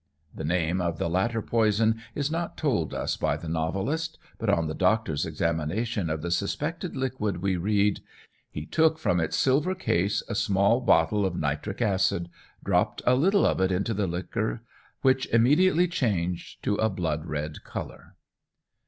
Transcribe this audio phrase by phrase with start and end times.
[0.33, 4.65] The name of the latter poison is not told us by the novelist, but on
[4.65, 7.99] the doctor's examination of the suspected liquid we read,
[8.49, 12.31] "He took from its silver case a small bottle of nitric acid,
[12.63, 14.63] dropped a little of it into the liquor,
[15.03, 18.15] which immediately changed to a blood red colour."